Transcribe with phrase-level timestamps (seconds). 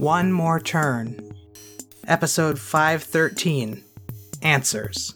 [0.00, 1.30] One More Turn.
[2.08, 3.84] Episode 513
[4.40, 5.12] Answers.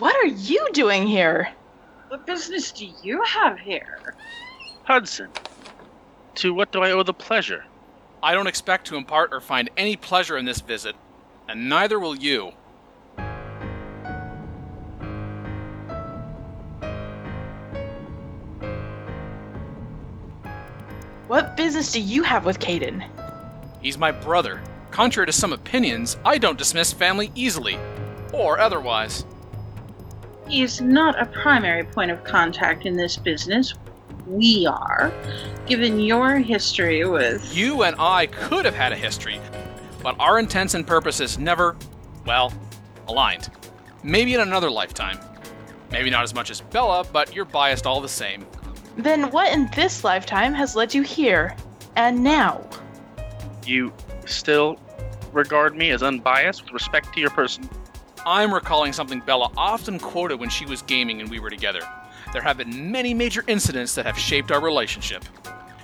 [0.00, 1.50] What are you doing here?
[2.08, 4.16] What business do you have here?
[4.82, 5.28] Hudson,
[6.34, 7.64] to what do I owe the pleasure?
[8.24, 10.96] I don't expect to impart or find any pleasure in this visit,
[11.48, 12.54] and neither will you.
[21.28, 23.04] What business do you have with Caden?
[23.82, 24.62] He's my brother.
[24.92, 27.78] Contrary to some opinions, I don't dismiss family easily,
[28.32, 29.24] or otherwise.
[30.48, 33.74] He's not a primary point of contact in this business.
[34.28, 35.12] We are.
[35.66, 37.54] Given your history with.
[37.54, 39.40] You and I could have had a history,
[40.04, 41.76] but our intents and purposes never,
[42.24, 42.52] well,
[43.08, 43.50] aligned.
[44.04, 45.18] Maybe in another lifetime.
[45.90, 48.46] Maybe not as much as Bella, but you're biased all the same.
[48.96, 51.54] Then what in this lifetime has led you here?
[51.96, 52.66] And now?
[53.64, 53.92] You
[54.24, 54.78] still
[55.32, 57.68] regard me as unbiased with respect to your person?
[58.24, 61.80] I'm recalling something Bella often quoted when she was gaming and we were together.
[62.32, 65.24] There have been many major incidents that have shaped our relationship.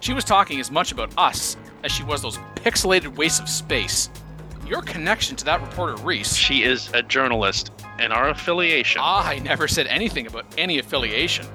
[0.01, 4.11] She was talking as much about us as she was those pixelated wastes of space.
[4.67, 6.35] Your connection to that reporter Reese.
[6.35, 9.01] She is a journalist, and our affiliation.
[9.03, 11.47] Ah, I never said anything about any affiliation.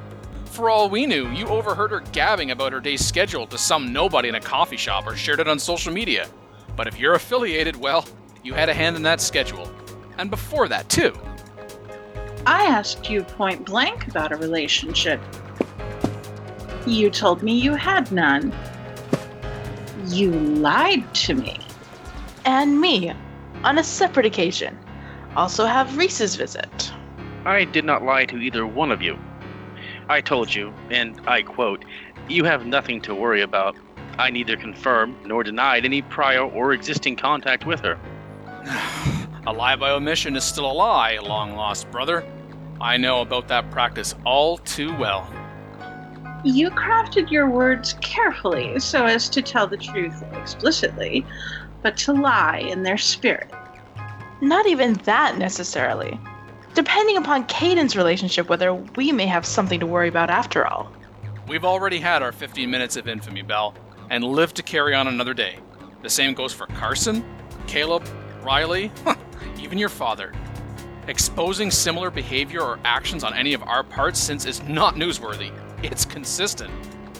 [0.57, 4.27] For all we knew, you overheard her gabbing about her day's schedule to some nobody
[4.27, 6.27] in a coffee shop or shared it on social media.
[6.75, 8.07] But if you're affiliated, well,
[8.43, 9.71] you had a hand in that schedule.
[10.17, 11.13] And before that, too.
[12.47, 15.21] I asked you point blank about a relationship.
[16.87, 18.51] You told me you had none.
[20.07, 21.59] You lied to me.
[22.45, 23.13] And me,
[23.63, 24.75] on a separate occasion.
[25.35, 26.91] Also have Reese's visit.
[27.45, 29.19] I did not lie to either one of you.
[30.09, 31.83] I told you, and I quote,
[32.29, 33.75] You have nothing to worry about.
[34.17, 37.99] I neither confirmed nor denied any prior or existing contact with her.
[39.47, 42.25] a lie by omission is still a lie, long lost brother.
[42.79, 45.31] I know about that practice all too well.
[46.43, 51.25] You crafted your words carefully so as to tell the truth explicitly,
[51.81, 53.51] but to lie in their spirit.
[54.41, 56.19] Not even that necessarily.
[56.77, 60.91] Depending upon Caden's relationship with her, we may have something to worry about after all.
[61.47, 63.73] We've already had our 15 minutes of infamy, Bell,
[64.11, 65.57] and live to carry on another day.
[66.03, 67.25] The same goes for Carson,
[67.65, 68.07] Caleb,
[68.43, 68.91] Riley,
[69.59, 70.33] even your father.
[71.07, 75.51] Exposing similar behavior or actions on any of our parts since is not newsworthy.
[75.81, 76.71] It's consistent.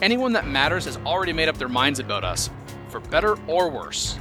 [0.02, 2.48] Anyone that matters has already made up their minds about us,
[2.90, 4.20] for better or worse.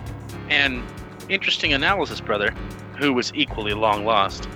[0.49, 0.81] And
[1.29, 2.49] interesting analysis, brother,
[2.97, 4.49] who was equally long lost.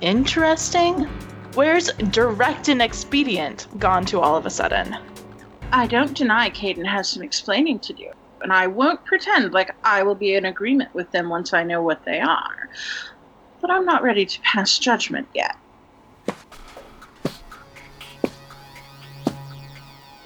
[0.00, 1.08] Interesting?
[1.54, 4.96] Where's direct and expedient gone to all of a sudden?
[5.72, 8.10] I don't deny Caden has some explaining to do,
[8.42, 11.82] and I won't pretend like I will be in agreement with them once I know
[11.82, 12.68] what they are.
[13.60, 15.56] But I'm not ready to pass judgment yet.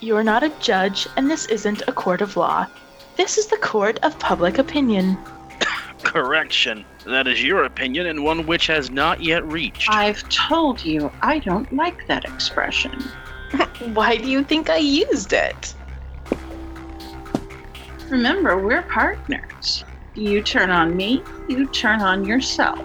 [0.01, 2.67] You are not a judge, and this isn't a court of law.
[3.17, 5.19] This is the court of public opinion.
[6.05, 6.85] Correction.
[7.09, 9.89] That is your opinion, and one which has not yet reached.
[9.89, 13.01] I've told you I don't like that expression.
[13.95, 15.75] Why do you think I used it?
[18.11, 19.85] Remember, we're partners.
[20.15, 22.85] You turn on me, you turn on yourself.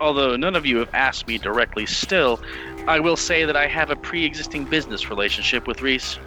[0.00, 2.40] Although none of you have asked me directly still,
[2.88, 6.18] I will say that I have a pre existing business relationship with Reese.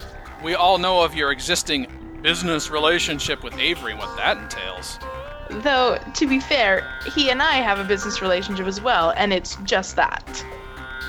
[0.44, 1.88] We all know of your existing
[2.22, 5.00] business relationship with Avery and what that entails.
[5.50, 9.56] Though, to be fair, he and I have a business relationship as well, and it's
[9.64, 10.46] just that.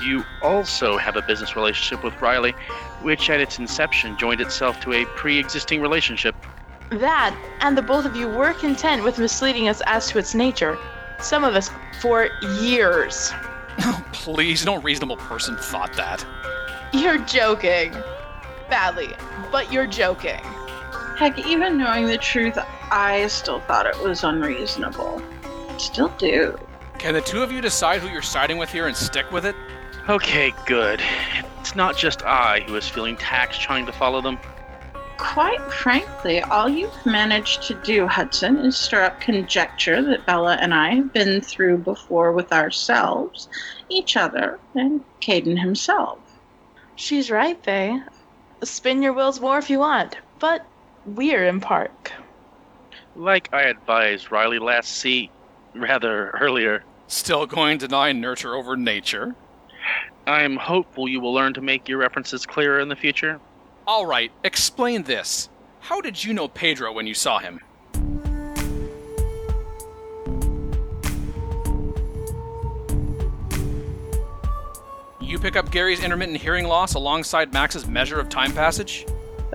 [0.03, 2.55] You also have a business relationship with Riley,
[3.01, 6.35] which at its inception joined itself to a pre existing relationship.
[6.89, 10.77] That, and the both of you were content with misleading us as to its nature.
[11.19, 12.29] Some of us for
[12.59, 13.31] years.
[13.83, 16.23] Oh, please, no reasonable person thought that.
[16.93, 17.95] You're joking.
[18.69, 19.15] Badly,
[19.49, 20.41] but you're joking.
[21.21, 22.57] Heck, even knowing the truth,
[22.89, 25.21] I still thought it was unreasonable.
[25.77, 26.57] Still do.
[26.97, 29.55] Can the two of you decide who you're siding with here and stick with it?
[30.09, 30.99] Okay, good.
[31.59, 34.39] It's not just I who is feeling taxed trying to follow them.
[35.19, 40.73] Quite frankly, all you've managed to do, Hudson, is stir up conjecture that Bella and
[40.73, 43.47] I have been through before with ourselves,
[43.89, 46.17] each other, and Caden himself.
[46.95, 48.01] She's right, Faye.
[48.63, 50.65] Spin your wheels more if you want, but
[51.05, 52.11] we're in park.
[53.15, 55.29] Like I advised Riley last see,
[55.75, 56.83] rather earlier.
[57.07, 59.35] Still going to deny nurture over nature?
[60.27, 63.39] I'm hopeful you will learn to make your references clearer in the future.
[63.87, 65.49] All right, explain this.
[65.79, 67.59] How did you know Pedro when you saw him?
[75.19, 79.05] You pick up Gary's intermittent hearing loss alongside Max's measure of time passage?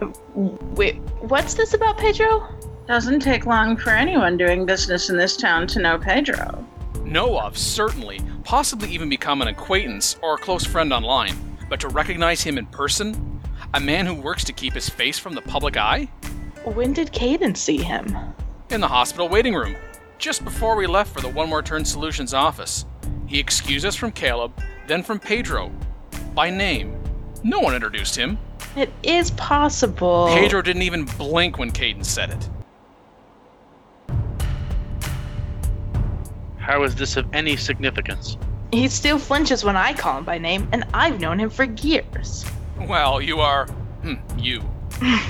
[0.02, 2.46] Uh, Wait, what's this about Pedro?
[2.87, 6.64] Doesn't take long for anyone doing business in this town to know Pedro.
[7.02, 8.20] Know of, certainly.
[8.44, 11.37] Possibly even become an acquaintance or a close friend online.
[11.69, 13.40] But to recognize him in person?
[13.75, 16.05] A man who works to keep his face from the public eye?
[16.64, 18.17] When did Caden see him?
[18.70, 19.76] In the hospital waiting room,
[20.19, 22.84] just before we left for the One More Turn Solutions office.
[23.26, 24.52] He excused us from Caleb,
[24.87, 25.73] then from Pedro.
[26.34, 26.96] By name.
[27.43, 28.38] No one introduced him.
[28.76, 30.28] It is possible.
[30.28, 32.49] Pedro didn't even blink when Caden said it.
[36.58, 38.37] How is this of any significance?
[38.73, 42.44] He still flinches when I call him by name, and I've known him for years.
[42.81, 43.67] Well, you are.
[44.02, 44.62] Hmm, you.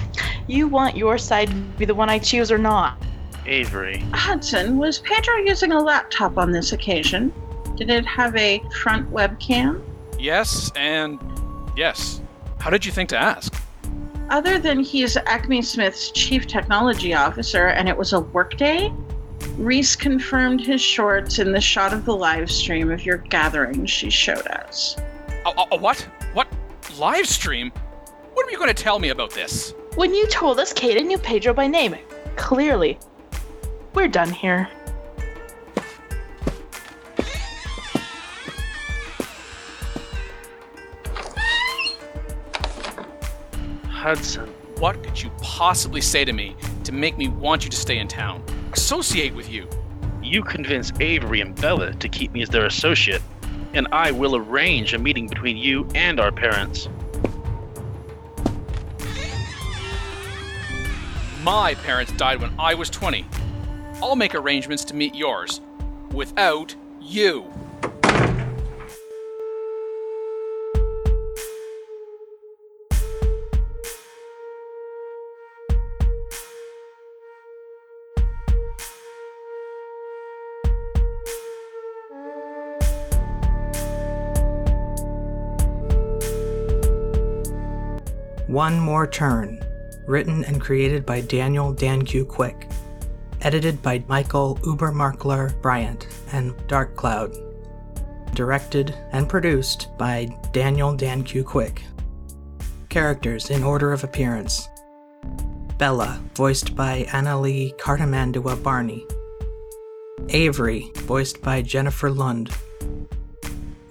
[0.49, 3.03] You want your side to be the one I choose or not?
[3.47, 3.99] Avery.
[4.13, 7.33] Hudson, was Pedro using a laptop on this occasion?
[7.75, 9.83] Did it have a front webcam?
[10.21, 11.19] Yes, and
[11.77, 12.23] yes.
[12.67, 13.55] How did you think to ask?
[14.29, 18.93] Other than he's Acme Smith's chief technology officer and it was a workday,
[19.57, 24.11] Reese confirmed his shorts in the shot of the live stream of your gathering she
[24.11, 24.97] showed us.
[25.45, 26.01] A, a- a what?
[26.33, 26.49] What?
[26.99, 27.71] Live stream?
[28.33, 29.73] What are you going to tell me about this?
[29.95, 31.95] When you told us Caden knew Pedro by name,
[32.35, 32.99] clearly.
[33.95, 34.69] We're done here.
[44.07, 44.47] Hudson.
[44.79, 46.55] What could you possibly say to me
[46.85, 48.41] to make me want you to stay in town?
[48.73, 49.69] Associate with you?
[50.23, 53.21] You convince Avery and Bella to keep me as their associate,
[53.75, 56.89] and I will arrange a meeting between you and our parents.
[61.43, 63.27] My parents died when I was 20.
[64.01, 65.61] I'll make arrangements to meet yours.
[66.13, 67.53] Without you.
[88.57, 89.63] One More Turn,
[90.07, 92.25] written and created by Daniel Dan Q.
[92.25, 92.71] Quick,
[93.43, 97.37] edited by Michael Ubermarkler Bryant and Dark Cloud,
[98.33, 101.45] directed and produced by Daniel Dan Q.
[101.45, 101.83] Quick.
[102.89, 104.67] Characters in order of appearance
[105.77, 109.07] Bella, voiced by Annalie Cartamandua Barney.
[110.31, 112.51] Avery, voiced by Jennifer Lund.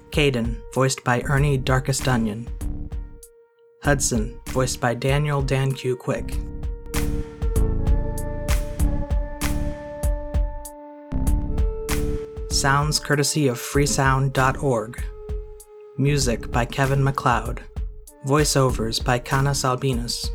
[0.09, 2.50] Caden, voiced by Ernie Darkest Onion.
[3.83, 5.98] Hudson, voiced by Daniel Dan Q.
[5.98, 6.38] Quick.
[12.50, 15.04] Sounds courtesy of freesound.org.
[15.97, 17.64] Music by Kevin MacLeod.
[18.26, 20.31] Voiceovers by Canas Albinus.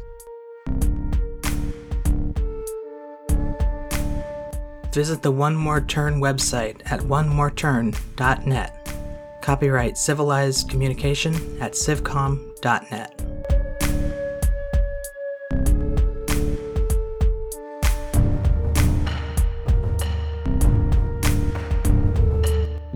[4.93, 8.93] Visit the One More Turn website at onemoreturn.net.
[9.41, 13.30] Copyright Civilized Communication at civcom.net.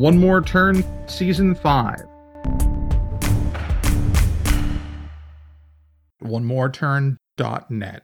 [0.05, 2.05] One More Turn, Season 5.
[6.19, 8.03] One More OneMoreTurn.net.